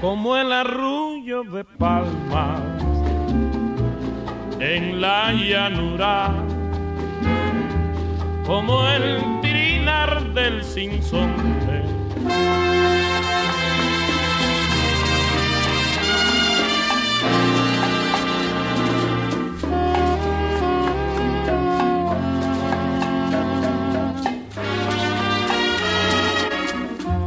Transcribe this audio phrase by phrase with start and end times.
[0.00, 2.60] Como el arrullo de palmas
[4.60, 6.32] en la llanura,
[8.46, 11.82] como el tirinar del sinsonte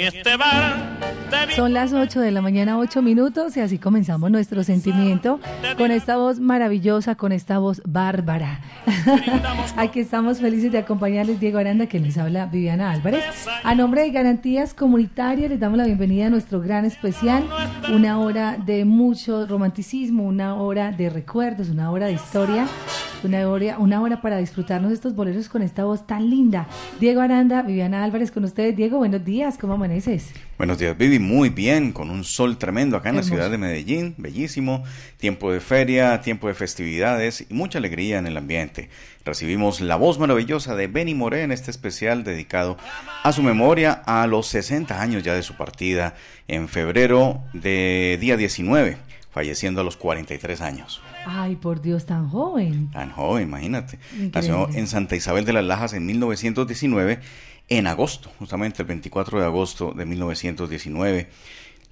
[0.00, 0.98] En este bar
[1.54, 5.40] son las 8 de la mañana, 8 minutos, y así comenzamos nuestro sentimiento
[5.76, 8.60] con esta voz maravillosa, con esta voz bárbara.
[9.76, 13.24] Aquí estamos felices de acompañarles, Diego Aranda, que les habla Viviana Álvarez.
[13.62, 17.44] A nombre de Garantías Comunitarias, les damos la bienvenida a nuestro gran especial,
[17.92, 22.66] una hora de mucho romanticismo, una hora de recuerdos, una hora de historia
[23.24, 26.66] una hora, una hora para disfrutarnos estos boleros con esta voz tan linda.
[26.98, 28.76] Diego Aranda, Viviana Álvarez con ustedes.
[28.76, 30.30] Diego, buenos días, ¿cómo amaneces?
[30.58, 34.14] Buenos días, Vivi, muy bien, con un sol tremendo acá en la ciudad de Medellín,
[34.18, 34.84] bellísimo,
[35.16, 38.90] tiempo de feria, tiempo de festividades y mucha alegría en el ambiente.
[39.24, 42.76] Recibimos la voz maravillosa de Benny Moré en este especial dedicado
[43.22, 46.14] a su memoria a los 60 años ya de su partida
[46.48, 48.96] en febrero de día 19,
[49.30, 51.00] falleciendo a los 43 años.
[51.26, 52.90] Ay, por Dios, tan joven.
[52.90, 53.98] Tan joven, imagínate.
[54.32, 57.20] Nació en Santa Isabel de las Lajas en 1919,
[57.68, 61.28] en agosto, justamente el 24 de agosto de 1919.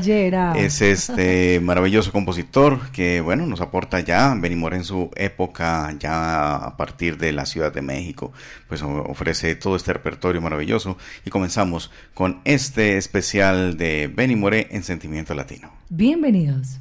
[0.57, 6.77] es este maravilloso compositor que, bueno, nos aporta ya, venimos en su época, ya a
[6.77, 8.33] partir de la Ciudad de México,
[8.69, 14.83] pues ofrece todo este repertorio maravilloso y comenzamos con este especial de Benny Moré en
[14.83, 15.73] Sentimiento Latino.
[15.89, 16.79] Bienvenidos.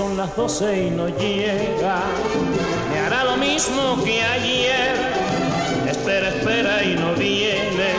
[0.00, 2.00] Son las doce y no llega.
[2.90, 4.94] Me hará lo mismo que ayer.
[5.86, 7.90] Espera, espera y no viene.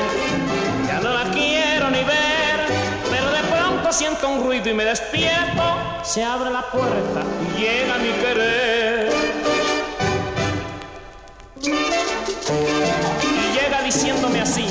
[0.88, 2.58] Ya no la quiero ni ver.
[3.12, 5.64] Pero de pronto siento un ruido y me despierto.
[6.02, 9.12] Se abre la puerta y llega mi querer.
[13.42, 14.66] Y llega diciéndome así.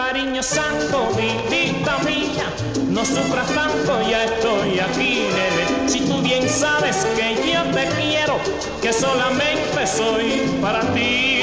[0.00, 2.46] Cariño santo, vidita mía,
[2.88, 5.88] no sufras tanto, ya estoy aquí, nene.
[5.88, 8.38] Si tú bien sabes que yo te quiero,
[8.80, 11.42] que solamente soy para ti.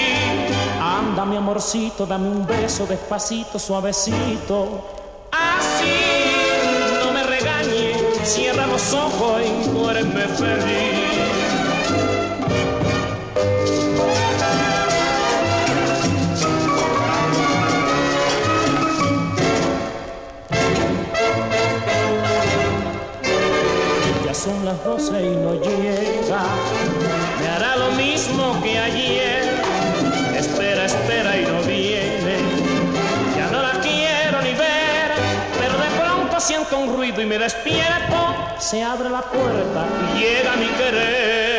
[0.81, 4.83] Anda, mi amorcito, dame un beso despacito, suavecito.
[5.31, 10.96] Así, no me regañes, cierra los ojos y muéreme feliz.
[24.67, 26.41] Las y no llega.
[27.39, 29.61] Me hará lo mismo que ayer.
[30.35, 32.37] Espera, espera y no viene.
[33.37, 35.11] Ya no la quiero ni ver,
[35.57, 38.35] pero de pronto siento un ruido y me despierto.
[38.59, 39.85] Se abre la puerta
[40.15, 41.56] y llega mi querer.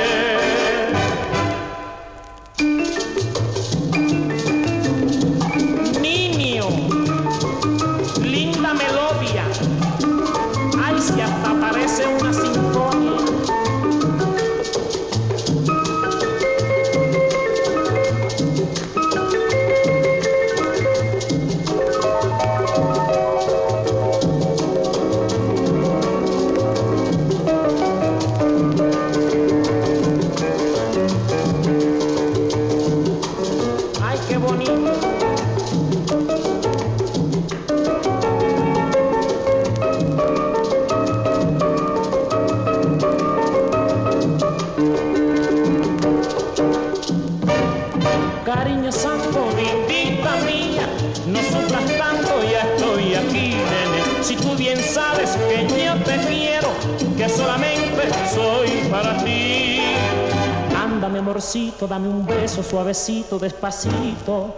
[61.86, 64.52] Dame un beso suavecito, despacito.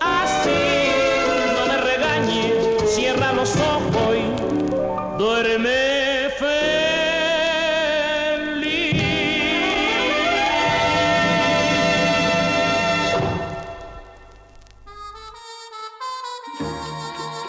[0.00, 0.50] Así,
[1.54, 2.54] no me regañe,
[2.86, 6.62] cierra los ojos y duerme feliz.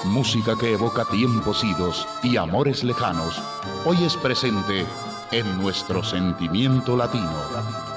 [0.04, 3.42] Música que evoca tiempos idos y amores lejanos,
[3.86, 4.86] hoy es presente
[5.32, 7.93] en nuestro sentimiento latino.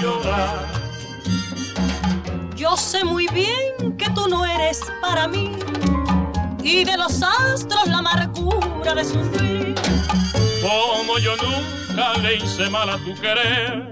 [0.00, 0.66] Llorar.
[2.56, 5.52] Yo sé muy bien que tú no eres para mí
[6.62, 9.74] y de los astros la amargura de sufrir.
[10.62, 13.90] Como yo nunca le hice mal a tu querer,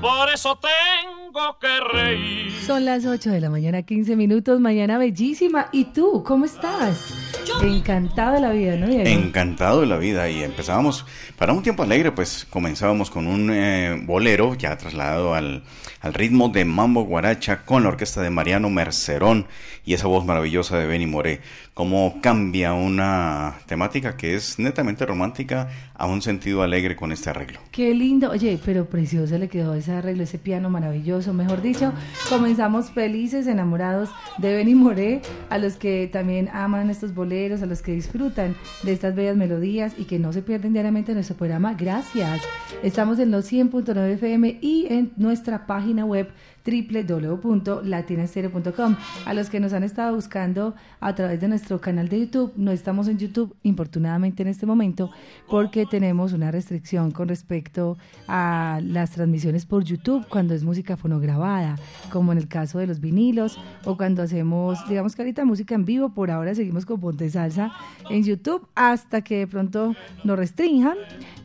[0.00, 2.52] por eso tengo que reír.
[2.66, 5.68] Son las 8 de la mañana, 15 minutos, mañana bellísima.
[5.72, 7.27] ¿Y tú, cómo estás?
[7.62, 8.86] Encantado de la vida, ¿no?
[8.86, 10.28] Encantado de la vida.
[10.28, 11.04] Y empezábamos,
[11.36, 15.62] para un tiempo alegre, pues comenzábamos con un eh, bolero ya trasladado al,
[16.00, 19.46] al, ritmo de Mambo Guaracha con la orquesta de Mariano Mercerón
[19.84, 21.40] y esa voz maravillosa de Benny Moré.
[21.78, 27.60] Cómo cambia una temática que es netamente romántica a un sentido alegre con este arreglo.
[27.70, 28.30] Qué lindo.
[28.30, 31.32] Oye, pero precioso le quedó ese arreglo, ese piano maravilloso.
[31.32, 31.92] Mejor dicho,
[32.28, 37.80] comenzamos felices, enamorados de Benny Moré, a los que también aman estos boleros a los
[37.80, 41.74] que disfrutan de estas bellas melodías y que no se pierden diariamente en nuestro programa.
[41.74, 42.42] Gracias.
[42.82, 46.28] Estamos en los 100.9 FM y en nuestra página web
[46.68, 48.96] www.latinastereo.com.
[49.24, 52.70] A los que nos han estado buscando a través de nuestro canal de YouTube, no
[52.70, 55.10] estamos en YouTube, infortunadamente en este momento,
[55.48, 57.96] porque tenemos una restricción con respecto
[58.26, 61.76] a las transmisiones por YouTube cuando es música fonograbada,
[62.10, 65.84] como en el caso de los vinilos, o cuando hacemos, digamos que ahorita música en
[65.84, 67.72] vivo, por ahora seguimos con Ponte Salsa
[68.10, 69.94] en YouTube hasta que de pronto
[70.24, 70.96] nos restrinjan,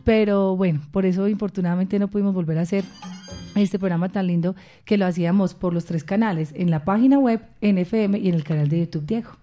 [0.04, 2.84] pero bueno, por eso infortunadamente no pudimos volver a hacer
[3.62, 4.56] este programa tan lindo
[4.86, 8.36] que lo hacíamos por los tres canales, en la página web, en FM y en
[8.36, 9.38] el canal de YouTube Diego.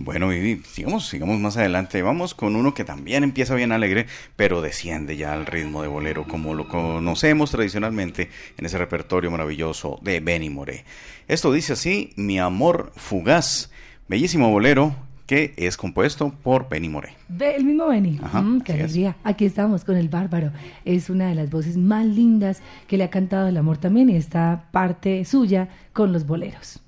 [0.00, 2.02] Bueno, Vivi, sigamos, sigamos más adelante.
[2.02, 6.24] Vamos con uno que también empieza bien alegre, pero desciende ya al ritmo de bolero,
[6.24, 10.84] como lo conocemos tradicionalmente en ese repertorio maravilloso de Benny Moré.
[11.26, 13.72] Esto dice así, Mi amor fugaz,
[14.06, 17.14] bellísimo bolero que es compuesto por Benny Moré.
[17.38, 18.18] El mismo Benny.
[18.32, 19.14] Mm, qué alegría.
[19.22, 20.52] Aquí estamos con el bárbaro.
[20.86, 24.16] Es una de las voces más lindas que le ha cantado el amor también y
[24.16, 26.80] está parte suya con los boleros.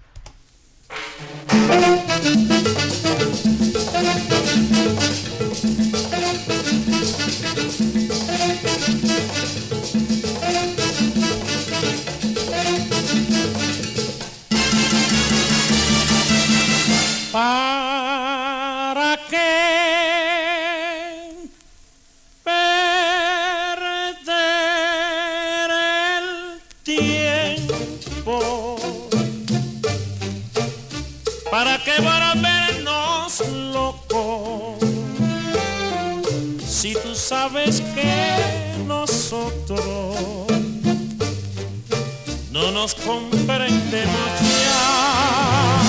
[42.80, 45.82] Nos comprendemos ya.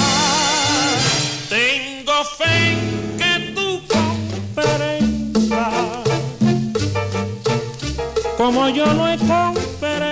[1.47, 2.79] Tengo fe en
[3.17, 4.83] que tú comprendas
[8.37, 10.03] como yo lo he comprendido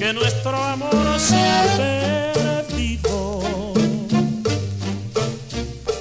[0.00, 1.62] que nuestro amor se ha
[2.66, 3.42] perdido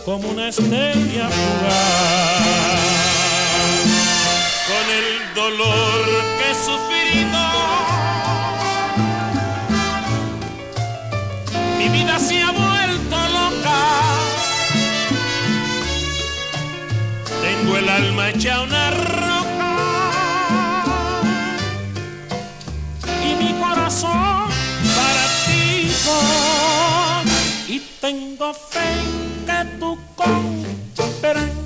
[0.03, 2.49] como una estrella fugaz
[4.69, 6.05] con el dolor
[6.39, 6.55] que he
[17.99, 19.71] alma hecha una roca.
[23.27, 24.47] Y mi corazón
[24.97, 25.91] para ti
[27.67, 28.89] y tengo fe
[29.45, 31.59] que tú comprendas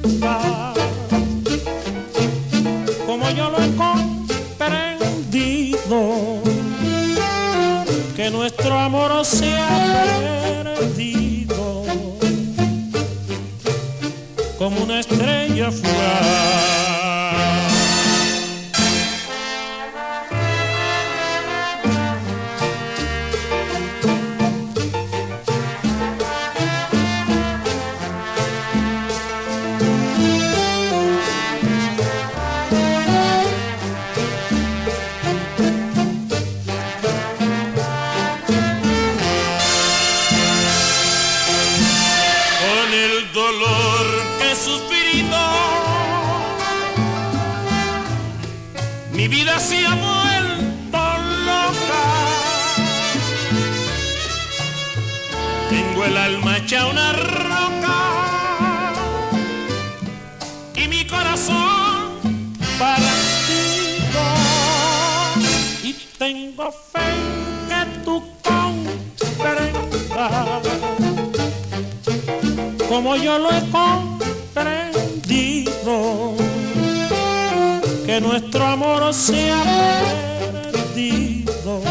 [3.05, 4.79] como yo lo he comprendido.
[8.15, 9.55] Que nuestro amor se
[61.13, 62.17] corazón
[62.79, 64.21] partido.
[65.83, 67.13] Y tengo fe
[67.69, 70.63] que tú comprendas
[72.93, 76.35] como yo lo he comprendido,
[78.05, 79.63] que nuestro amor se ha
[80.83, 81.81] perdido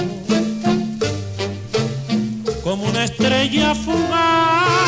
[2.63, 4.82] como una estrella fugaz.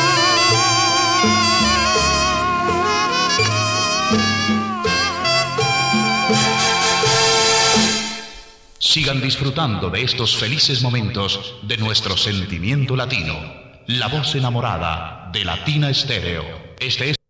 [8.95, 13.35] Sigan disfrutando de estos felices momentos de nuestro sentimiento latino.
[13.87, 16.45] La voz enamorada de Latina Estéreo.
[16.79, 17.24] Este es.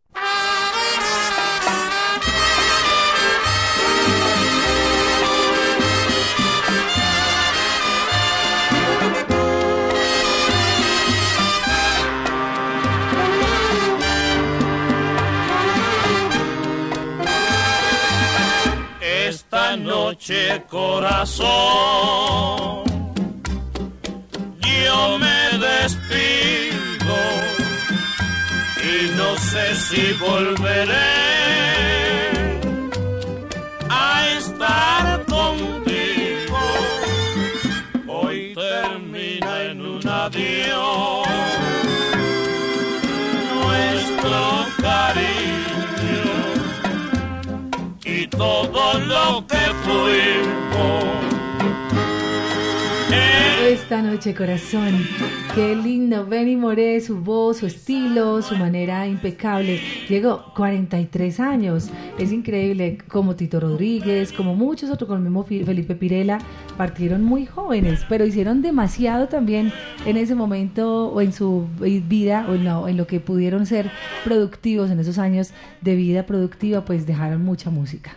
[53.96, 55.08] Esta noche, corazón.
[55.54, 56.26] Qué lindo.
[56.26, 59.80] Benny Moré, su voz, su estilo, su manera impecable.
[60.10, 61.90] Llegó 43 años.
[62.18, 62.98] Es increíble.
[63.08, 66.40] Como Tito Rodríguez, como muchos otros, como el mismo Felipe Pirela,
[66.76, 69.74] partieron muy jóvenes, pero hicieron demasiado también
[70.06, 73.92] en ese momento o en su vida o en lo, en lo que pudieron ser
[74.24, 75.52] productivos en esos años
[75.82, 78.14] de vida productiva, pues dejaron mucha música.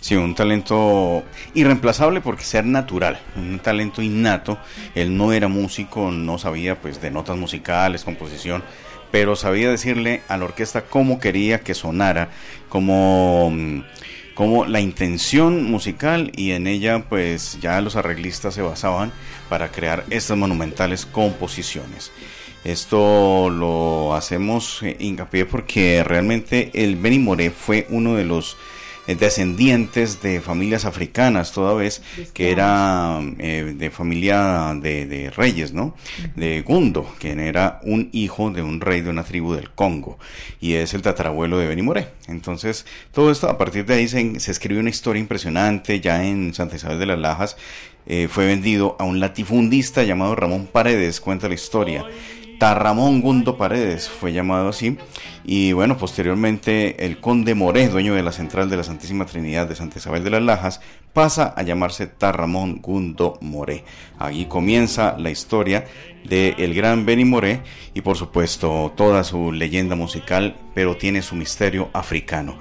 [0.00, 1.22] Sí, un talento
[1.54, 4.58] irreemplazable porque ser natural, un talento innato.
[4.94, 8.62] Él no era músico, no sabía pues de notas musicales, composición,
[9.10, 12.30] pero sabía decirle a la orquesta cómo quería que sonara,
[12.68, 13.52] cómo,
[14.40, 19.12] cómo la intención musical y en ella pues ya los arreglistas se basaban
[19.50, 22.10] para crear estas monumentales composiciones.
[22.64, 28.56] Esto lo hacemos eh, hincapié porque realmente el Benny Moré fue uno de los
[29.06, 32.00] descendientes de familias africanas toda vez
[32.32, 35.96] que era eh, de familia de, de reyes, ¿no?
[36.36, 40.18] De Gundo, quien era un hijo de un rey de una tribu del Congo
[40.60, 42.08] y es el tatarabuelo de Benny Moré.
[42.28, 46.54] Entonces, todo esto a partir de ahí se, se escribe una historia impresionante ya en
[46.54, 47.56] Santa Isabel de las Lajas.
[48.06, 52.04] eh, fue vendido a un latifundista llamado Ramón Paredes, cuenta la historia
[52.60, 54.98] Tarramón Gundo Paredes fue llamado así.
[55.46, 59.74] Y bueno, posteriormente el conde Moré, dueño de la central de la Santísima Trinidad de
[59.74, 60.82] Santa Isabel de las Lajas,
[61.14, 63.84] pasa a llamarse Tarramón Gundo Moré.
[64.18, 65.86] Ahí comienza la historia
[66.28, 67.62] del el gran Benny Moré
[67.94, 72.58] y por supuesto toda su leyenda musical, pero tiene su misterio africano.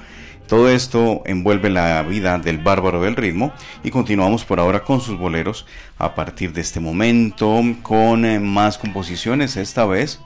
[0.49, 3.53] Todo esto envuelve la vida del bárbaro del ritmo
[3.83, 5.67] y continuamos por ahora con sus boleros
[5.99, 10.19] a partir de este momento con eh, más composiciones, esta vez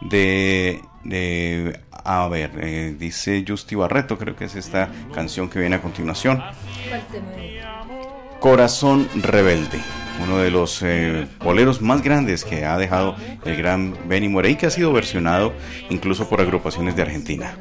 [0.00, 0.80] de,
[1.92, 6.42] a ver, eh, dice Justi Barreto, creo que es esta canción que viene a continuación.
[8.40, 9.80] Corazón Rebelde,
[10.24, 13.14] uno de los eh, boleros más grandes que ha dejado
[13.44, 15.52] el gran Benny Morey, que ha sido versionado
[15.90, 17.54] incluso por agrupaciones de Argentina.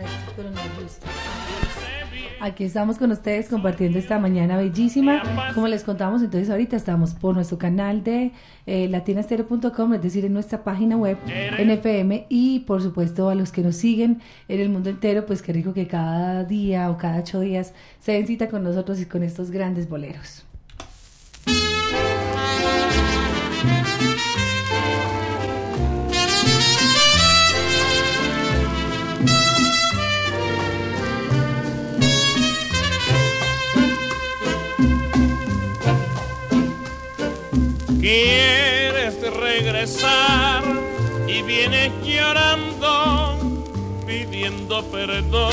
[2.45, 5.23] Aquí estamos con ustedes compartiendo esta mañana bellísima.
[5.55, 8.33] Como les contamos, entonces ahorita estamos por nuestro canal de
[8.67, 11.17] eh, latinastereo.com, es decir, en nuestra página web
[11.59, 15.53] NFM y por supuesto a los que nos siguen en el mundo entero, pues qué
[15.53, 19.23] rico que cada día o cada ocho días se den cita con nosotros y con
[19.23, 20.44] estos grandes boleros.
[38.05, 40.63] Quieres regresar
[41.27, 43.39] y vienes llorando,
[44.05, 45.51] pidiendo perdón,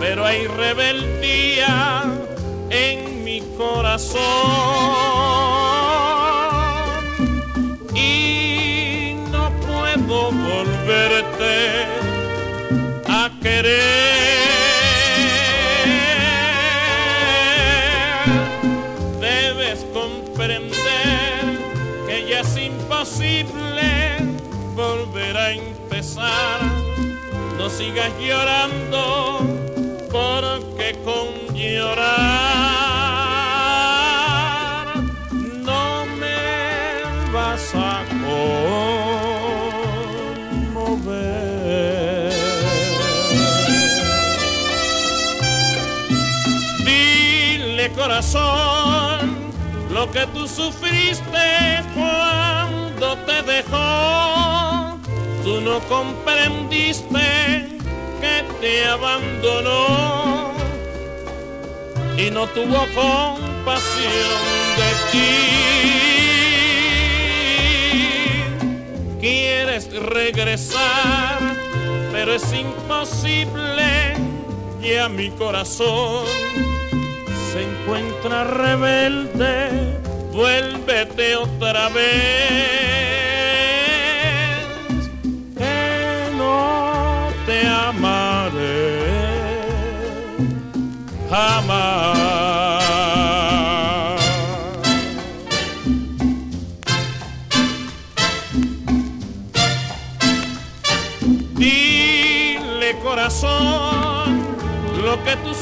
[0.00, 2.02] pero hay rebeldía
[2.68, 4.18] en mi corazón
[7.94, 11.86] y no puedo volverte
[13.06, 13.93] a querer.
[27.76, 29.40] Sigas llorando,
[30.12, 32.04] porque con llorar
[35.68, 38.04] no me vas a
[40.84, 41.24] conmover.
[46.84, 49.34] Dile corazón
[49.90, 50.83] lo que tú sufriste
[55.64, 57.66] no comprendiste
[58.20, 60.52] que te abandonó
[62.18, 64.40] y no tuvo compasión
[64.76, 65.30] de ti.
[69.20, 71.38] Quieres regresar,
[72.12, 74.14] pero es imposible,
[75.02, 76.26] a mi corazón
[77.52, 79.98] se encuentra rebelde,
[80.30, 82.93] vuélvete otra vez.
[87.54, 89.14] Te amaré.
[91.30, 92.14] Jamás.
[101.54, 104.28] Dile corazón
[105.04, 105.54] lo que tú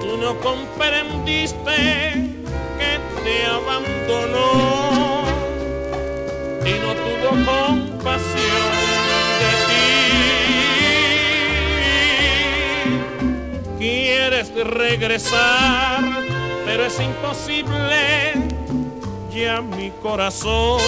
[0.00, 1.76] tú no comprendiste
[2.78, 2.92] que
[3.24, 4.46] te abandonó.
[6.64, 6.95] Y no
[7.28, 8.72] tuvo compasión
[9.40, 9.84] de ti.
[13.78, 16.00] Quieres regresar,
[16.64, 18.34] pero es imposible,
[19.30, 20.80] ya mi corazón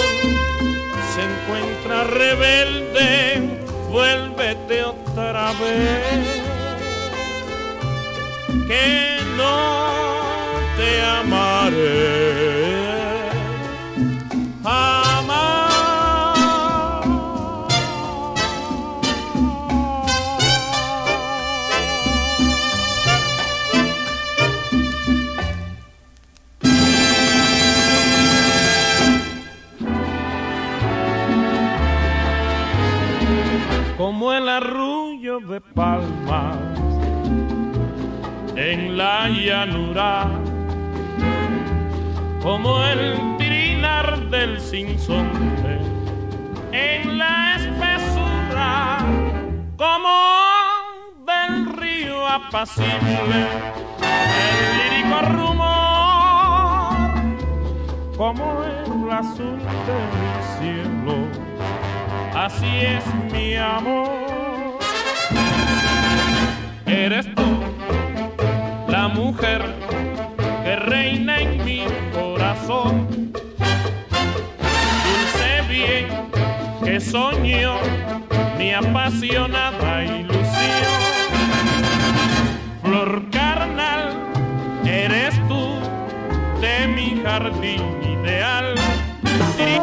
[1.14, 6.42] se encuentra rebelde, vuélvete otra vez
[8.66, 9.90] que no
[10.76, 12.57] te amaré.
[35.78, 36.56] Palmas
[38.56, 40.26] en la llanura,
[42.42, 45.78] como el tirinar del sinsonte
[46.72, 48.98] en la espesura,
[49.76, 50.16] como
[51.24, 53.40] del río apacible,
[54.50, 56.96] el lírico rumor,
[58.16, 60.10] como el azul del
[60.56, 61.16] cielo,
[62.34, 64.47] así es mi amor.
[66.88, 67.44] Eres tú
[68.88, 69.62] la mujer
[70.64, 73.32] que reina en mi corazón.
[75.04, 76.06] Dulce bien
[76.82, 77.76] que soñó
[78.56, 80.98] mi apasionada ilusión.
[82.82, 84.16] Flor carnal,
[84.86, 85.78] eres tú
[86.62, 88.07] de mi jardín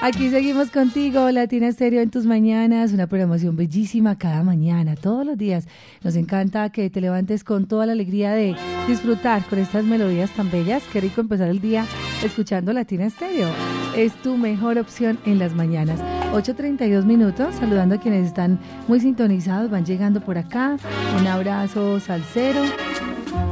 [0.00, 5.36] Aquí seguimos contigo, Latina Estéreo en tus mañanas, una programación bellísima cada mañana, todos los
[5.36, 5.66] días.
[6.04, 8.54] Nos encanta que te levantes con toda la alegría de
[8.86, 10.84] disfrutar con estas melodías tan bellas.
[10.92, 11.84] Qué rico empezar el día
[12.22, 13.48] escuchando Latina Estéreo.
[13.96, 15.98] Es tu mejor opción en las mañanas.
[16.32, 20.76] 8.32 minutos, saludando a quienes están muy sintonizados, van llegando por acá.
[21.18, 22.62] Un abrazo salsero.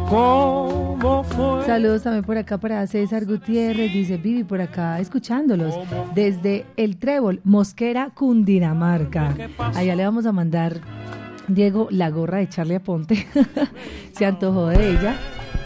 [0.09, 0.86] ¿Cómo fue?
[1.67, 5.75] Saludos también por acá para César Gutiérrez, dice Vivi por acá escuchándolos
[6.15, 9.35] desde el Trébol, Mosquera, Cundinamarca.
[9.75, 10.81] Allá le vamos a mandar,
[11.49, 13.27] Diego, la gorra de Charlie Aponte.
[14.13, 15.17] Se antojó de ella.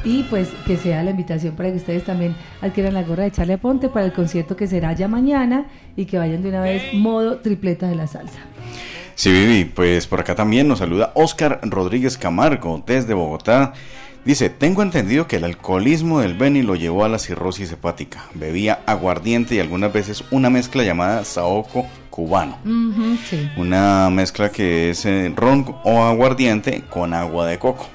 [0.03, 3.55] Y pues que sea la invitación para que ustedes también adquieran la gorra de Charlie
[3.55, 7.41] Aponte para el concierto que será ya mañana y que vayan de una vez modo
[7.41, 8.39] tripleta de la salsa.
[9.15, 13.75] Sí, Vivi, pues por acá también nos saluda Oscar Rodríguez Camargo desde Bogotá.
[14.25, 18.27] Dice, tengo entendido que el alcoholismo del Beni lo llevó a la cirrosis hepática.
[18.35, 22.59] Bebía aguardiente y algunas veces una mezcla llamada saoco cubano.
[23.25, 23.49] Sí.
[23.57, 27.87] Una mezcla que es eh, ron o aguardiente con agua de coco.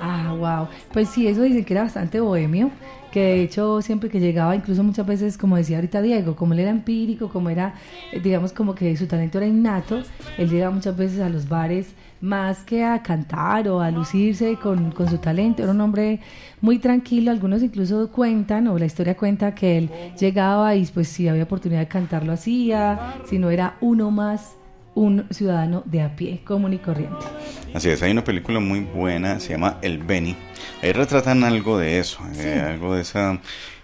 [0.00, 0.68] Ah, wow.
[0.92, 2.70] Pues sí, eso dicen que era bastante bohemio,
[3.12, 6.60] que de hecho siempre que llegaba, incluso muchas veces, como decía ahorita Diego, como él
[6.60, 7.74] era empírico, como era,
[8.12, 10.02] eh, digamos, como que su talento era innato,
[10.36, 14.90] él llegaba muchas veces a los bares más que a cantar o a lucirse con,
[14.90, 16.20] con su talento, era un hombre
[16.60, 21.28] muy tranquilo, algunos incluso cuentan, o la historia cuenta que él llegaba y pues si
[21.28, 24.56] había oportunidad de cantar lo hacía, si no era uno más
[24.94, 27.24] un ciudadano de a pie, común y corriente.
[27.72, 30.36] Así es, hay una película muy buena, se llama El Beni.
[30.82, 33.38] Ahí retratan algo de eso, eh, algo de esa,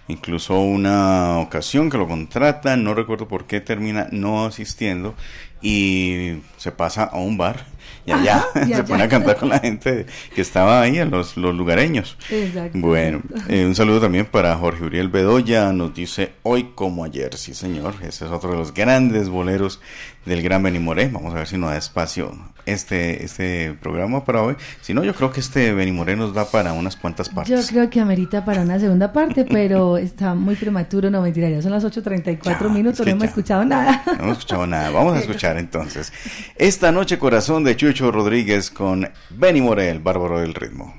[0.09, 5.15] incluso una ocasión que lo contratan, no recuerdo por qué termina no asistiendo
[5.61, 7.65] y se pasa a un bar
[8.05, 11.37] y allá Ajá, y se pone a cantar con la gente que estaba ahí, los,
[11.37, 12.17] los lugareños.
[12.29, 12.77] Exacto.
[12.79, 17.53] Bueno, eh, un saludo también para Jorge Uriel Bedoya, nos dice hoy como ayer, sí
[17.53, 19.79] señor, ese es otro de los grandes boleros
[20.25, 22.31] del gran Benny Moré, vamos a ver si nos da espacio
[22.65, 26.45] este, este programa para hoy, si no yo creo que este Benny Moré nos da
[26.45, 27.67] para unas cuantas Yo partes.
[27.69, 31.71] creo que amerita para una segunda parte, pero está muy prematuro, no mentira, ya son
[31.71, 34.01] las 8.34 Ya, minutos, es que no hemos escuchado nada.
[34.17, 36.11] No hemos escuchado nada, vamos a escuchar entonces.
[36.55, 40.93] Esta noche corazón de Chucho Rodríguez con Benny Moré, el bárbaro del ritmo.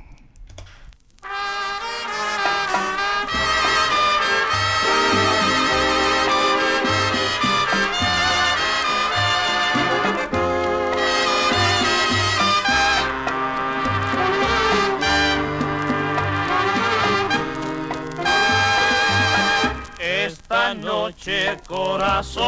[19.98, 22.46] Esta noche corazón,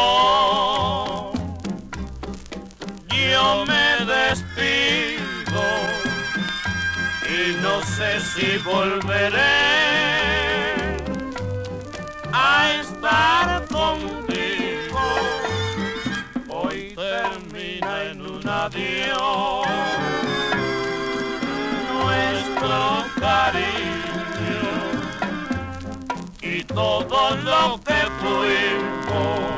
[3.27, 5.63] yo me despido
[7.29, 9.39] y no sé si volveré
[12.33, 15.01] a estar contigo.
[16.49, 19.67] Hoy termina en un adiós
[21.93, 24.63] nuestro cariño
[26.41, 29.58] y todo lo que fuimos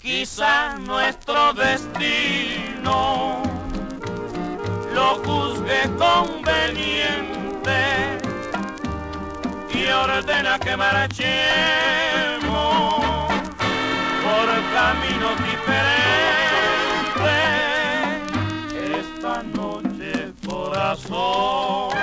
[0.00, 3.42] Quizá nuestro destino
[4.94, 7.80] lo juzgue conveniente
[9.72, 11.24] y ordena que marchemos
[14.24, 15.94] por caminos diferentes.
[19.00, 21.93] Esta noche, corazón,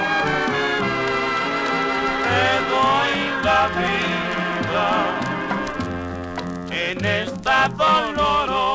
[7.63, 8.70] esta dolorosa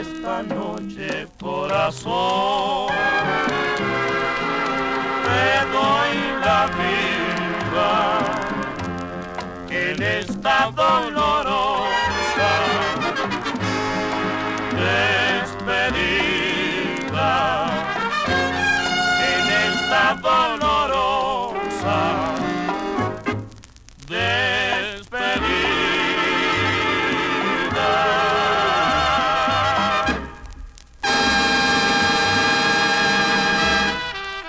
[0.00, 2.88] Esta noche, corazón,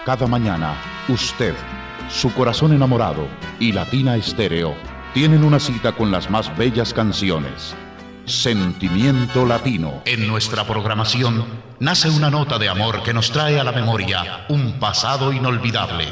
[0.08, 0.74] Cada mañana,
[1.10, 1.54] usted,
[2.10, 3.28] su corazón enamorado
[3.60, 4.74] y Latina Estéreo
[5.13, 7.76] tienen una cita con las más bellas canciones.
[8.24, 10.04] Sentimiento Latino.
[10.06, 11.43] En nuestra programación
[11.82, 16.06] nace una nota de amor que nos trae a la memoria un pasado inolvidable.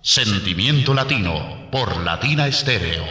[0.00, 3.04] Sentimiento Latino por Latina Estéreo.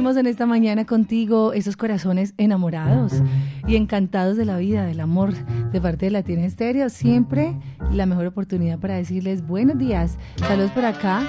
[0.00, 3.12] Seguimos en esta mañana contigo, esos corazones enamorados
[3.66, 6.88] y encantados de la vida, del amor, de parte de Latina Estéreo.
[6.88, 7.56] Siempre
[7.92, 10.18] la mejor oportunidad para decirles buenos días.
[10.36, 11.22] Saludos por acá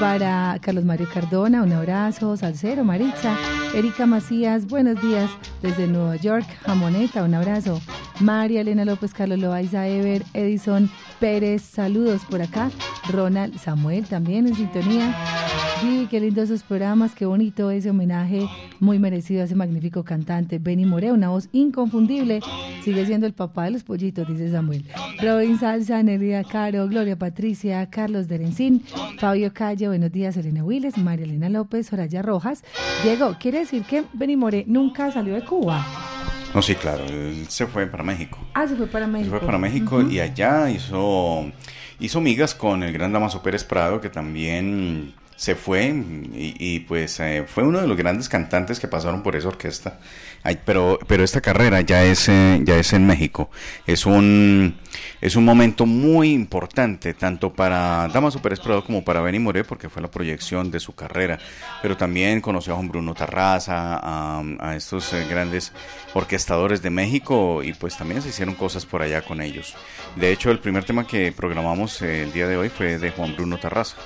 [0.00, 3.36] para Carlos Mario Cardona, un abrazo, Salcero, Maritza,
[3.74, 5.30] Erika Macías, buenos días
[5.62, 7.80] desde Nueva York, Jamoneta, un abrazo.
[8.20, 10.90] María Elena López, Carlos Loaiza, Ever, Edison
[11.20, 12.70] Pérez, saludos por acá.
[13.12, 15.14] Ronald Samuel también en sintonía.
[15.80, 20.58] Sí, qué lindo esos programas, qué bonito ese homenaje, muy merecido a ese magnífico cantante.
[20.58, 22.40] Benny More, una voz inconfundible,
[22.84, 24.84] sigue siendo el papá de los pollitos, dice Samuel.
[25.22, 28.84] Robin Salsa, Nelia Caro, Gloria Patricia, Carlos Derencín,
[29.18, 32.62] Fabio Calle, buenos días, Elena Willes, María Elena López, Soraya Rojas.
[33.02, 35.84] Diego, ¿quiere decir que Benny More nunca salió de Cuba?
[36.54, 38.38] No, sí, claro, él se fue para México.
[38.52, 39.30] Ah, se fue para Se México.
[39.38, 41.50] fue para México y allá hizo,
[41.98, 47.18] hizo migas con el gran Damaso Pérez Prado, que también se fue y, y, pues
[47.18, 49.98] eh, fue uno de los grandes cantantes que pasaron por esa orquesta.
[50.64, 53.50] Pero, pero esta carrera ya es, eh, ya es en México.
[53.84, 54.76] Es un,
[55.20, 60.00] es un momento muy importante, tanto para Damaso Pérez como para Benny Moré, porque fue
[60.00, 61.40] la proyección de su carrera.
[61.82, 65.72] Pero también conoció a Juan Bruno Tarraza, a, a estos eh, grandes
[66.14, 69.74] orquestadores de México, y pues también se hicieron cosas por allá con ellos.
[70.14, 73.34] De hecho, el primer tema que programamos eh, el día de hoy fue de Juan
[73.34, 73.96] Bruno Tarraza.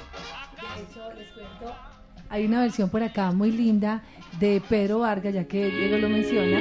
[2.37, 4.03] Hay una versión por acá muy linda
[4.39, 6.59] de Pedro Vargas, ya que Diego lo menciona,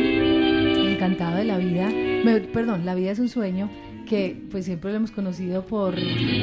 [0.89, 1.89] encantado de la vida,
[2.23, 3.69] me- perdón, la vida es un sueño,
[4.07, 5.93] que pues siempre lo hemos conocido por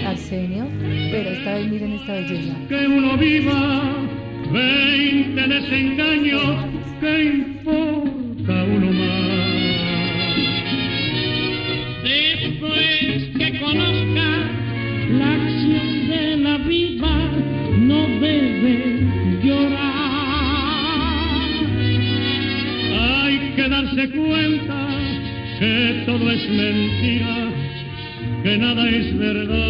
[0.06, 0.66] Arsenio,
[1.10, 2.54] pero esta vez miren esta belleza.
[2.68, 3.94] que uno viva,
[4.52, 6.66] veinte desengaños,
[7.00, 9.62] que importa uno más.
[12.04, 14.28] Después que conozca
[15.10, 17.30] la acción de la vida,
[17.78, 18.91] no debe
[19.42, 19.82] llorar.
[23.00, 24.88] Hay que darse cuenta
[25.58, 27.50] que todo es mentira,
[28.42, 29.62] que nada es verdad.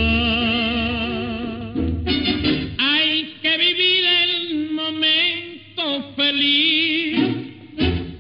[2.79, 7.19] Hay que vivir el momento feliz.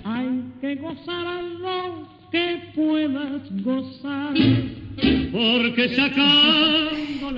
[0.04, 4.34] Hay que gozar a lo que puedas gozar.
[5.32, 6.10] Porque la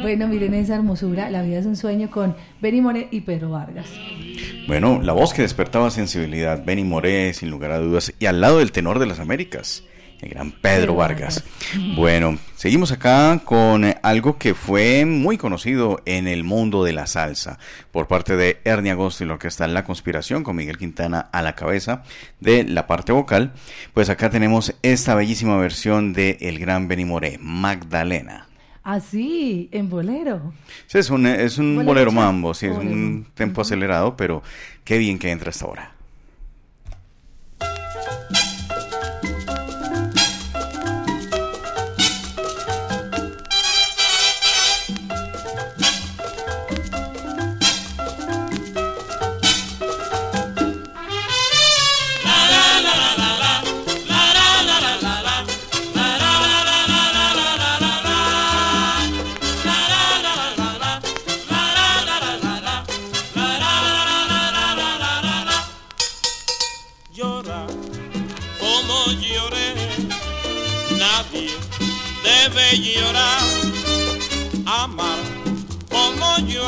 [0.04, 3.86] Bueno, miren esa hermosura, La vida es un sueño con Benny More y Pedro Vargas.
[4.66, 8.58] Bueno, la voz que despertaba sensibilidad, Benny Moré, sin lugar a dudas, y al lado
[8.58, 9.82] del tenor de las Américas,
[10.20, 11.42] el gran Pedro Vargas.
[11.96, 17.58] Bueno, seguimos acá con algo que fue muy conocido en el mundo de la salsa,
[17.90, 21.54] por parte de Ernie Agosto y la orquesta La Conspiración, con Miguel Quintana a la
[21.54, 22.02] cabeza
[22.40, 23.54] de la parte vocal.
[23.94, 28.48] Pues acá tenemos esta bellísima versión de el gran Benny Moré, Magdalena.
[28.84, 30.52] Así, en bolero.
[30.86, 34.42] Sí, es un, es un Bolero mambo, sí, es un tempo acelerado, pero
[34.84, 35.94] qué bien que entra hasta ahora.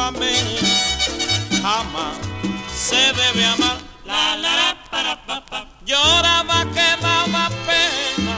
[0.07, 0.37] Yo amé,
[1.63, 2.17] jamás
[2.73, 3.79] se debe amar.
[4.05, 5.67] La, la, pa.
[5.85, 8.37] Lloraba que daba pena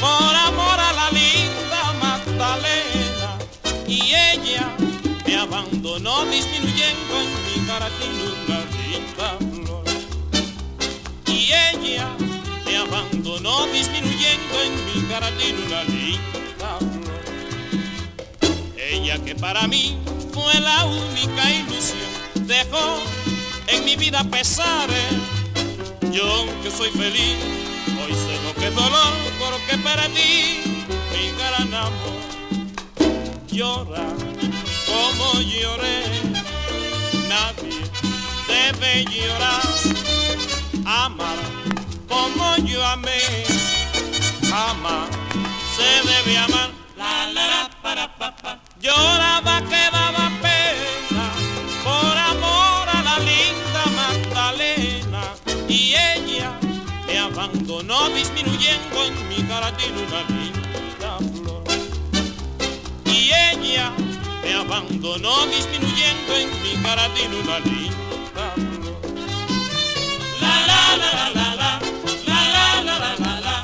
[0.00, 3.38] por amor a la linda Magdalena
[3.86, 4.76] y ella
[5.26, 9.28] me abandonó disminuyendo en mi cara una linda
[9.64, 9.84] flor.
[11.26, 12.08] Y ella
[12.64, 17.26] me abandonó disminuyendo en mi cara una linda flor.
[18.76, 19.98] Ella que para mí
[20.36, 22.10] fue la única ilusión
[22.46, 23.00] dejó
[23.68, 25.12] en mi vida pesares.
[26.12, 27.38] Yo que soy feliz,
[28.00, 30.60] hoy sé lo que es dolor porque perdí
[31.12, 32.20] mi gran amor.
[33.50, 34.08] Llora
[34.86, 36.02] como lloré,
[37.32, 37.80] nadie
[38.46, 39.62] debe llorar.
[40.84, 41.38] Amar
[42.08, 43.20] como yo amé,
[44.50, 45.08] jamás
[45.76, 46.70] se debe amar.
[46.96, 48.60] La la la para pa.
[48.80, 50.05] Lloraba que daba
[57.86, 61.62] no disminuyendo en mi cara una linda flor.
[63.04, 63.92] Y ella
[64.42, 69.00] me abandonó disminuyendo en mi cara tiene una linda flor.
[70.40, 71.80] La la la la la la.
[72.26, 73.62] la, la, la, la, la.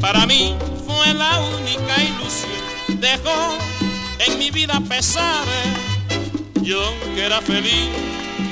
[0.00, 0.54] para mí
[1.02, 3.56] fue la única ilusión, dejó
[4.18, 5.68] en mi vida pesares.
[6.62, 6.82] Yo
[7.14, 7.88] que era feliz,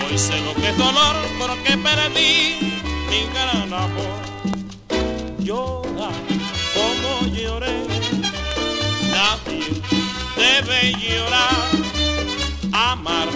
[0.04, 2.56] hoy sé lo que es dolor porque perdí
[3.10, 4.18] mi gran amor.
[5.38, 6.10] Llora
[6.76, 7.76] como lloré,
[9.16, 9.82] nadie
[10.36, 11.68] debe llorar,
[12.72, 13.28] amar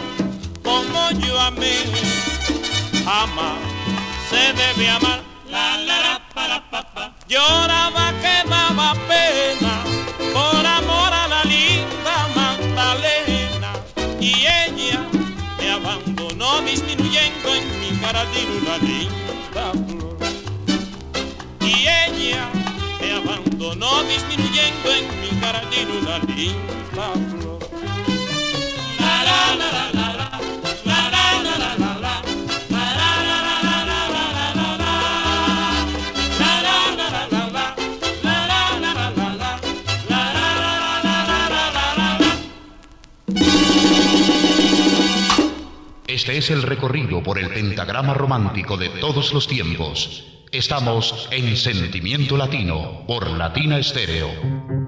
[0.63, 1.77] como yo amé,
[3.05, 3.59] jamás
[4.31, 5.21] se debe amar.
[5.51, 7.12] La la la para pa pa.
[7.33, 9.83] Lloraba que daba pena
[10.35, 13.73] por amor a la linda Magdalena.
[14.21, 15.01] Y ella
[15.59, 17.89] me abandonó disminuyendo en mi
[18.35, 20.19] tiene una linda flor.
[21.61, 22.51] Y ella
[23.01, 25.31] me abandonó disminuyendo en mi
[25.71, 27.43] tiene una linda flor.
[46.23, 50.25] Este es el recorrido por el pentagrama romántico de todos los tiempos.
[50.53, 54.82] Estamos en Sentimiento Latino por Latina Estéreo.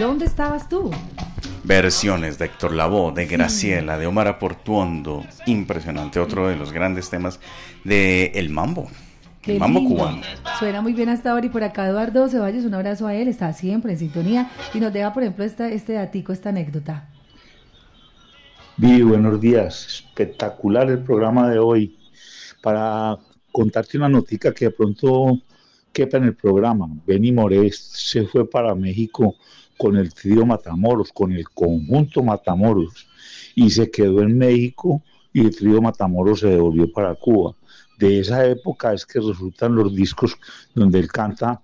[0.00, 0.90] ¿Dónde, estabas tú?
[1.62, 5.26] Versiones de Héctor Lavoe, de Graciela, de Omar Portuondo.
[5.44, 7.38] Impresionante, otro de los grandes temas
[7.84, 8.88] de El Mambo.
[9.42, 9.96] Qué el Mambo lindo.
[9.96, 10.22] cubano.
[10.58, 13.52] Suena muy bien hasta ahora y por acá Eduardo Ceballos, un abrazo a él, está
[13.52, 17.06] siempre en sintonía y nos deja por ejemplo esta, este datico, esta anécdota.
[18.78, 19.86] Vivi, buenos días.
[19.86, 21.98] Espectacular el programa de hoy.
[22.62, 23.18] Para
[23.52, 25.42] contarte una notica que de pronto
[25.92, 26.88] quepa en el programa.
[27.06, 29.36] Benny Morés se fue para México
[29.80, 33.08] con el trío Matamoros, con el conjunto Matamoros,
[33.54, 35.02] y se quedó en México
[35.32, 37.54] y el trío Matamoros se devolvió para Cuba.
[37.98, 40.36] De esa época es que resultan los discos
[40.74, 41.62] donde él canta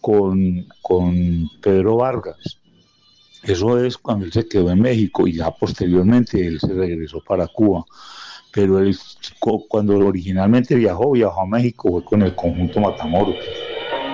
[0.00, 2.58] con, con Pedro Vargas.
[3.42, 7.46] Eso es cuando él se quedó en México y ya posteriormente él se regresó para
[7.48, 7.84] Cuba.
[8.50, 8.96] Pero él,
[9.68, 13.36] cuando originalmente viajó, viajó a México, fue con el conjunto Matamoros.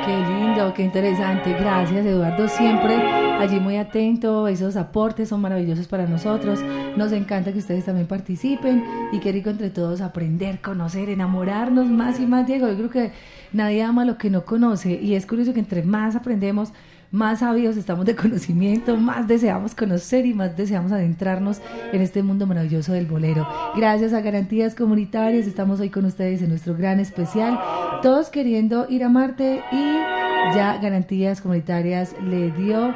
[0.05, 1.55] Qué lindo, qué interesante.
[1.55, 2.47] Gracias, Eduardo.
[2.47, 2.95] Siempre
[3.41, 4.47] allí muy atento.
[4.49, 6.61] Esos aportes son maravillosos para nosotros.
[6.95, 12.21] Nos encanta que ustedes también participen y qué rico entre todos aprender, conocer, enamorarnos más
[12.21, 12.69] y más, Diego.
[12.69, 13.13] Yo creo que
[13.55, 16.75] nadie ama lo que no conoce y es curioso que entre más aprendemos,
[17.15, 21.61] más sabios estamos de conocimiento, más deseamos conocer y más deseamos adentrarnos
[21.93, 23.47] en este mundo maravilloso del bolero.
[23.77, 27.61] Gracias a Garantías Comunitarias estamos hoy con ustedes en nuestro gran especial,
[28.03, 32.95] todos queriendo ir a Marte y ya Garantías Comunitarias le dio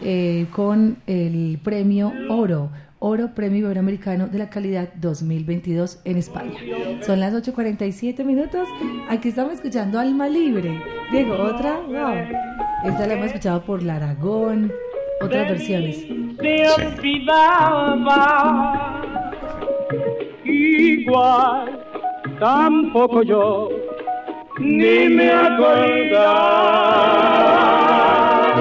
[0.00, 2.70] eh, con el premio Oro
[3.02, 6.58] Oro Premio Iberoamericano de la Calidad 2022 en España.
[7.00, 8.68] Son las 8.47 minutos.
[9.08, 10.82] Aquí estamos escuchando Alma Libre.
[11.10, 11.80] Diego, otra.
[11.80, 12.14] Wow.
[12.84, 14.70] Esta la hemos escuchado por la Aragón,
[15.22, 16.04] otras versiones.
[20.50, 21.86] Igual,
[22.38, 23.68] tampoco yo,
[24.58, 26.80] ni me acordaba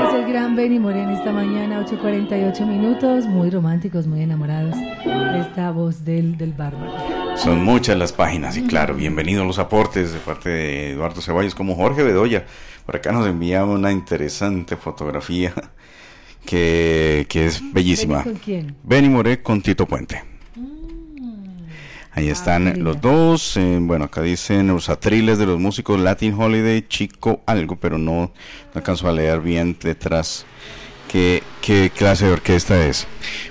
[0.08, 5.72] es el gran Benny Moreno esta mañana, 8.48 minutos, muy románticos, muy enamorados de esta
[5.72, 6.94] voz del, del bárbaro.
[7.36, 11.76] Son muchas las páginas y claro, bienvenidos los aportes de parte de Eduardo Ceballos como
[11.76, 12.46] Jorge Bedoya.
[12.86, 15.54] Por acá nos envía una interesante fotografía
[16.46, 18.24] que, que es bellísima.
[18.24, 18.76] ¿Con quién?
[18.84, 20.29] Benny Moré con Tito Puente.
[22.12, 23.56] Ahí ah, están los dos.
[23.58, 28.14] Eh, bueno, acá dicen los atriles de los músicos Latin Holiday, Chico algo, pero no,
[28.14, 28.32] no
[28.74, 30.46] alcanzo a leer bien detrás
[31.08, 33.08] qué, qué clase de orquesta es.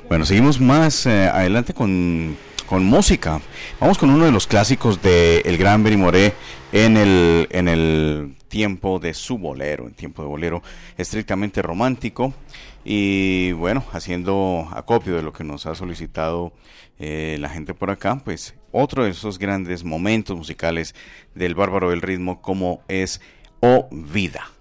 [0.08, 2.36] Bueno, seguimos más eh, adelante con,
[2.66, 3.40] con, música.
[3.80, 6.34] Vamos con uno de los clásicos de El Gran Benny Moré
[6.72, 10.62] en el, en el tiempo de su bolero, en tiempo de bolero
[10.96, 12.32] estrictamente romántico.
[12.84, 16.52] Y bueno, haciendo acopio de lo que nos ha solicitado
[16.98, 20.94] eh, la gente por acá, pues otro de esos grandes momentos musicales
[21.34, 23.20] del bárbaro del ritmo como es
[23.60, 24.57] O Vida.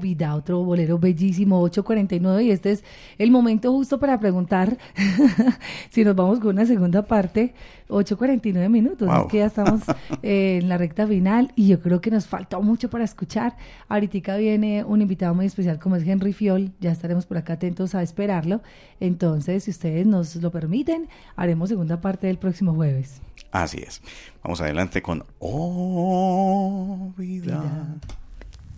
[0.00, 2.84] Vida, otro bolero bellísimo, 8.49 y este es
[3.18, 4.78] el momento justo para preguntar
[5.90, 7.54] si nos vamos con una segunda parte,
[7.88, 9.82] 8.49 minutos, es que ya estamos
[10.22, 13.56] eh, en la recta final y yo creo que nos falta mucho para escuchar.
[13.88, 17.94] Ahorita viene un invitado muy especial como es Henry Fiol, ya estaremos por acá atentos
[17.94, 18.62] a esperarlo,
[18.98, 23.20] entonces si ustedes nos lo permiten, haremos segunda parte del próximo jueves.
[23.52, 24.00] Así es,
[24.42, 27.62] vamos adelante con Oh Vida.
[27.62, 28.25] Oh,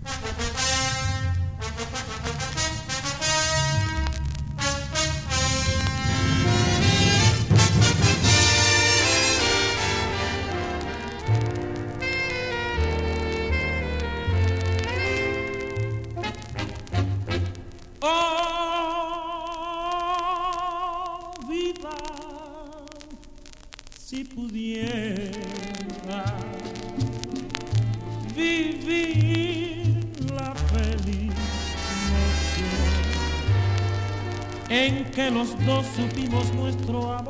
[0.09, 1.93] フフフ
[2.23, 2.28] フ。
[35.31, 37.28] Los dos supimos nuestro amor.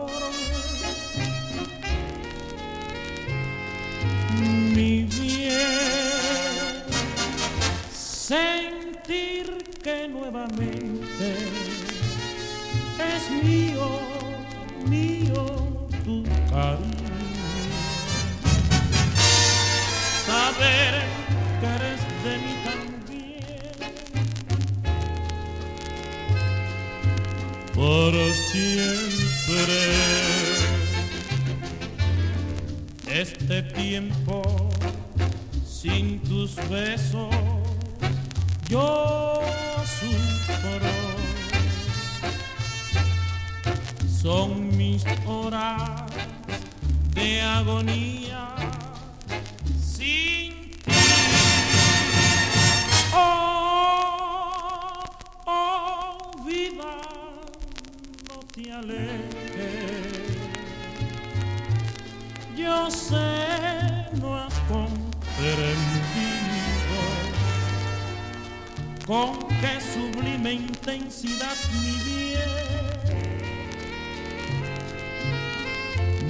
[70.49, 72.49] Sublime intensidad mi bien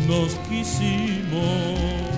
[0.06, 2.17] nos quisimos.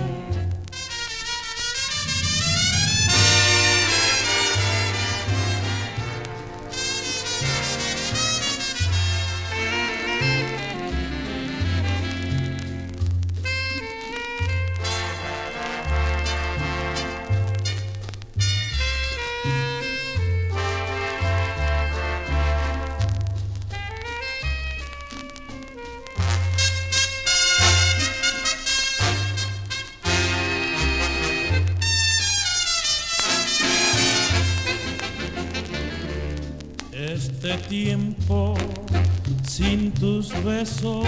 [40.81, 41.05] Besos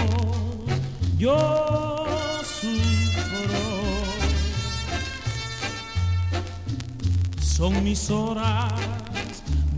[1.18, 2.04] yo
[2.42, 3.64] sufro.
[7.40, 8.72] Son mis horas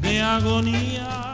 [0.01, 1.26] de agonía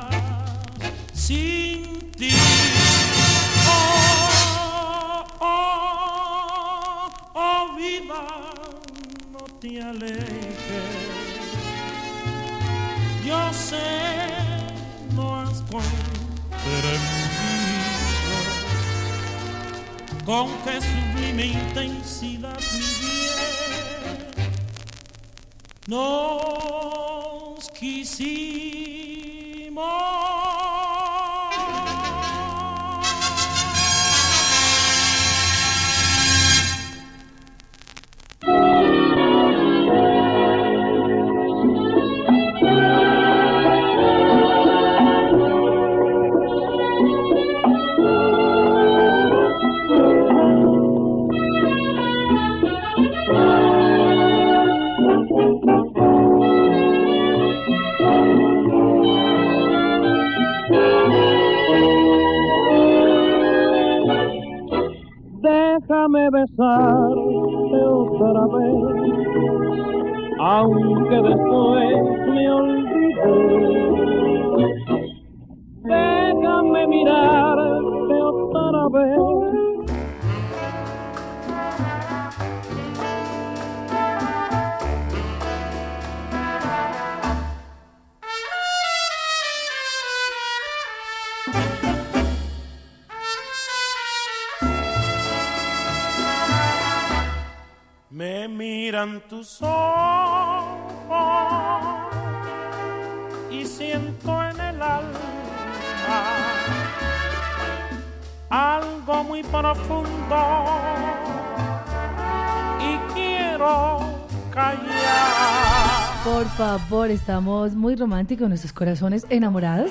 [118.23, 119.91] románticos, nuestros corazones enamorados.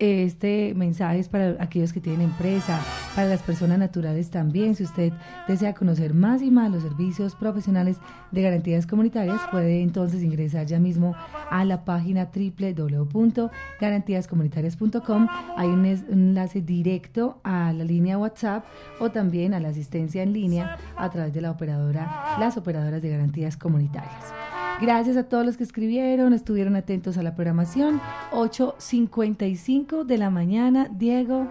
[0.00, 2.80] Este mensaje es para aquellos que tienen empresa,
[3.14, 4.74] para las personas naturales también.
[4.74, 5.12] Si usted
[5.46, 7.98] desea conocer más y más los servicios profesionales
[8.30, 11.14] de garantías comunitarias, puede entonces ingresar ya mismo
[11.50, 15.28] a la página www.garantíascomunitarias.com.
[15.56, 18.64] Hay un enlace directo a la línea WhatsApp
[18.98, 23.10] o también a la asistencia en línea a través de la operadora, las operadoras de
[23.10, 24.32] garantías comunitarias.
[24.80, 28.00] Gracias a todos los que escribieron, estuvieron atentos a la programación.
[28.32, 30.88] 8.55 de la mañana.
[30.90, 31.46] Diego,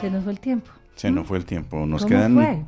[0.00, 0.70] se nos fue el tiempo.
[0.96, 1.86] Se nos fue el tiempo.
[1.86, 2.34] Nos ¿Cómo quedan.
[2.34, 2.64] fue?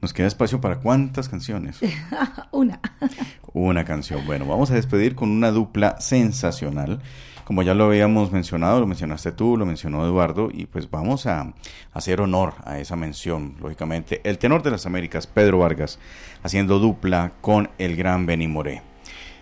[0.00, 1.80] Nos queda espacio para cuántas canciones.
[2.50, 2.80] Una.
[3.52, 4.26] Una canción.
[4.26, 7.00] Bueno, vamos a despedir con una dupla sensacional.
[7.44, 11.52] Como ya lo habíamos mencionado, lo mencionaste tú, lo mencionó Eduardo, y pues vamos a
[11.92, 14.22] hacer honor a esa mención, lógicamente.
[14.24, 15.98] El tenor de las Américas, Pedro Vargas,
[16.42, 18.82] haciendo dupla con el gran Benny Moré.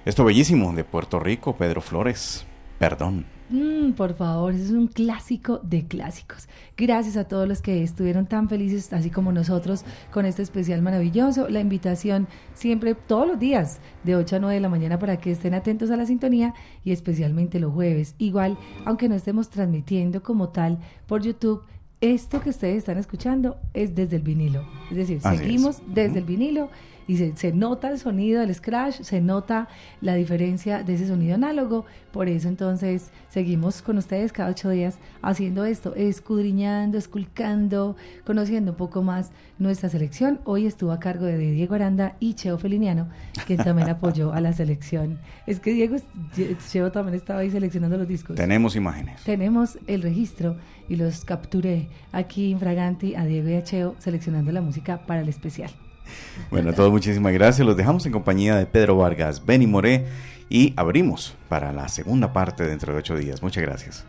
[0.05, 2.45] Esto bellísimo de Puerto Rico, Pedro Flores.
[2.79, 3.25] Perdón.
[3.53, 6.49] Mm, por favor, es un clásico de clásicos.
[6.75, 11.49] Gracias a todos los que estuvieron tan felices, así como nosotros, con este especial maravilloso.
[11.51, 15.33] La invitación siempre, todos los días, de 8 a 9 de la mañana, para que
[15.33, 18.15] estén atentos a la sintonía y especialmente los jueves.
[18.17, 21.63] Igual, aunque no estemos transmitiendo como tal por YouTube,
[22.01, 24.65] esto que ustedes están escuchando es desde el vinilo.
[24.91, 25.41] Es decir, Así es.
[25.43, 26.71] seguimos desde el vinilo
[27.07, 29.69] y se, se nota el sonido del scratch, se nota
[30.01, 31.85] la diferencia de ese sonido análogo.
[32.13, 38.77] Por eso entonces seguimos con ustedes cada ocho días haciendo esto, escudriñando, esculcando, conociendo un
[38.77, 40.41] poco más nuestra selección.
[40.45, 43.09] Hoy estuvo a cargo de Diego Aranda y Cheo Feliniano,
[43.47, 45.19] quien también apoyó a la selección.
[45.47, 45.97] Es que Diego,
[46.71, 48.37] Cheo también estaba ahí seleccionando los discos.
[48.37, 49.23] Tenemos imágenes.
[49.25, 50.57] Tenemos el registro
[50.89, 55.21] y los capturé aquí en Fraganti a Diego y a Cheo seleccionando la música para
[55.23, 55.71] el especial.
[56.51, 57.67] Bueno, a todos muchísimas gracias.
[57.67, 60.07] Los dejamos en compañía de Pedro Vargas, Benny Moré
[60.49, 63.43] y abrimos para la segunda parte dentro de ocho días.
[63.43, 64.05] Muchas gracias.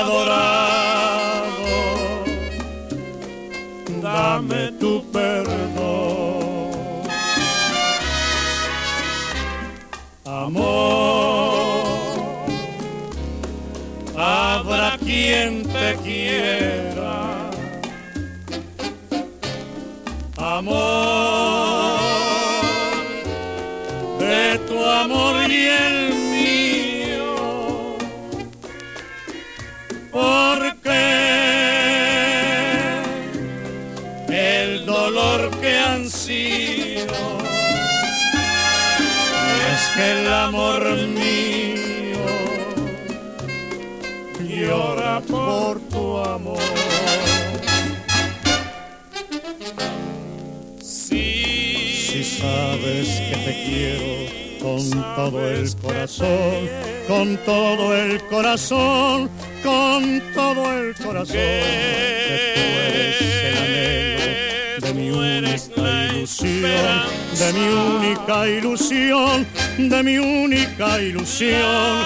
[0.00, 0.55] adorar.
[55.16, 56.68] Todo el corazón,
[57.08, 59.30] con todo el corazón,
[59.64, 67.06] con todo el corazón, que tú eres el anhelo de mi única ilusión,
[67.38, 69.46] de mi única ilusión,
[69.78, 71.96] de mi única ilusión.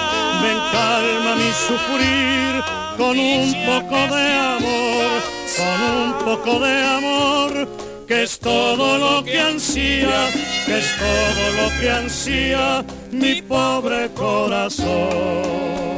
[0.42, 2.62] Ven, calma mi sufrir
[2.96, 5.22] con un poco de amor,
[5.58, 10.28] con un poco de amor que es todo lo que ansía,
[10.70, 15.89] que es todo lo que ansía mi pobre corazón.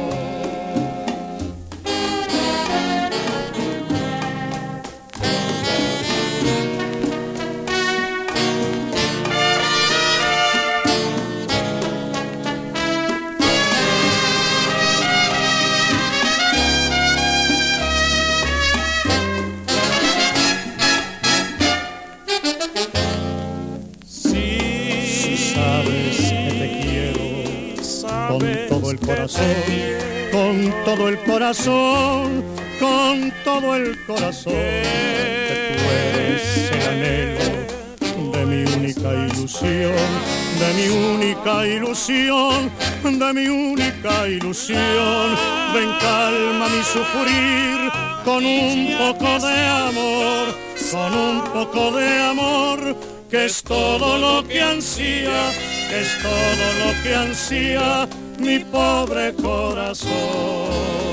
[31.53, 32.43] Corazón,
[32.79, 35.83] con todo el corazón, que tú
[36.17, 39.93] eres el anhelo de mi única ilusión,
[40.59, 42.71] de mi única ilusión,
[43.03, 45.37] de mi única ilusión.
[45.75, 47.91] Ven, calma mi sufrir
[48.25, 50.55] con un poco de amor,
[50.91, 52.97] con un poco de amor
[53.29, 55.51] que es todo lo que ansía,
[55.87, 58.07] que es todo lo que ansía
[58.39, 61.12] mi pobre corazón.